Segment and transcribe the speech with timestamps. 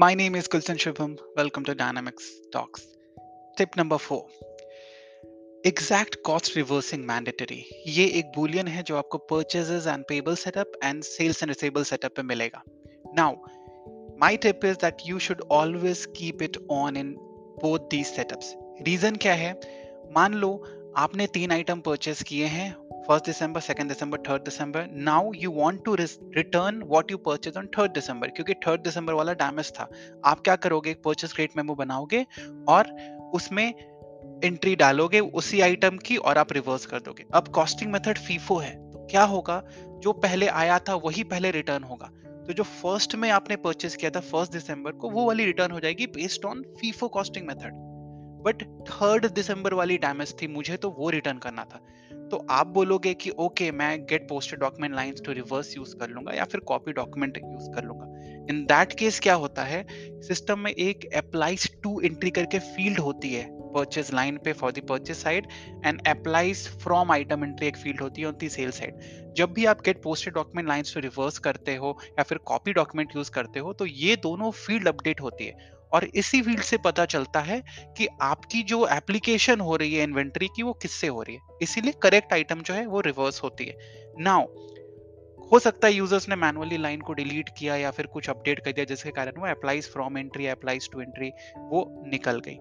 [0.00, 1.18] My name is Kulsan Shubham.
[1.36, 2.86] Welcome to Dynamics Talks.
[3.56, 4.22] Tip number four.
[5.66, 11.02] Exact cost reversing mandatory ये एक boolean है जो आपको purchases and payable setup and
[11.02, 12.62] sales and receivable setup पे मिलेगा
[13.16, 13.34] now
[14.20, 17.14] my tip is that you should always keep it on in
[17.62, 18.54] both these setups
[18.88, 19.52] reason क्या है
[20.14, 20.52] मान लो
[20.96, 22.72] आपने तीन आइटम परचेज किए हैं
[23.08, 27.66] first December second December third December now you want to return what you purchase on
[27.66, 29.88] third December क्योंकि third दिसंबर वाला damage था।
[30.24, 30.94] आप क्या करोगे?
[30.94, 32.26] परचेज क्रेडिट मेमो बनाओगे
[32.68, 32.90] और
[33.34, 33.74] उसमें
[34.44, 38.90] एंट्री डालोगे उसी आइटम की और आप रिवर्स कर दोगे। अब कॉस्टिंग मेथड फीफो है।
[38.90, 39.62] तो क्या होगा?
[39.98, 42.10] जो पहले आया था, वही पहले रिटर्न होगा।
[42.46, 45.80] तो जो फ़र्स्ट में आपने परचेज किया था फ़र्स्ट दिसंबर को, वो वाली रिटर्न हो
[45.80, 47.89] जाएगी based on FIFO costing method
[48.42, 51.86] but third December वाली डैमेज थी, मुझे तो वो रिटर्न करना था।
[52.30, 56.32] तो आप बोलोगे कि, ओके, मैं get posted document lines to reverse use कर लूँगा
[56.32, 58.06] या फिर कॉपी डॉक्यूमेंट यूज़ कर लूँगा?
[58.50, 59.84] इन दैट केस क्या होता है,
[60.22, 64.80] सिस्टम में एक अप्लाइज टू एंट्री करके फ़ील्ड होती है परचेज लाइन पे for the
[64.88, 65.46] purchase side
[65.86, 69.64] and applies from item entry एक फ़ील्ड होती है ऑन दी सेल साइड जब भी
[69.64, 73.60] आप get posted document lines to reverse करते हो या फिर कॉपी डॉक्यूमेंट यूज़ करते
[73.60, 77.62] हो तो ये दोनों फ़ील्ड अपडेट होती है। और इसी फ़ील्ड से पता चलता है
[77.96, 81.40] कि आपकी जो एप्लीकेशन हो रही है इन्वेंट्री की, वो किससे हो रही है?
[81.62, 83.76] इसीलिए करेक्ट आइटम जो है, वो रिवर्स होती है।
[84.18, 84.46] नाउ
[85.50, 88.72] हो सकता है यूज़र्स ने मैनुअली लाइन को डिलीट किया या फिर कुछ अपडेट कर
[88.72, 92.58] दिया, जिसके कारण वो applies from entry applies to entry वो निकल गई।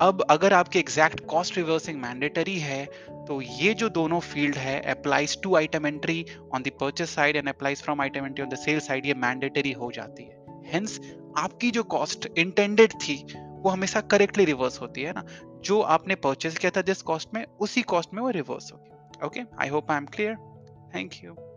[0.00, 2.84] अब अगर आपके एग्जैक्ट कॉस्ट रिवर्सिंग मैंडेटरी है
[3.26, 7.48] तो ये जो दोनों फ़ील्ड है applies to item entry on the purchase side and
[7.48, 10.98] applies from item entry on the sale side ये मैंडेटरी हो जाती है। हेंस
[11.38, 15.24] आपकी जो कॉस्ट इंटेंडेड थी, वो हमेशा करेक्टली रिवर्स होती है ना?
[15.64, 19.40] जो आपने परचेज किया था जिस कॉस्ट में, उसी कॉस्ट में वो रिवर्स होगी। Okay
[19.62, 20.34] I hope I am clear
[20.94, 21.49] thank you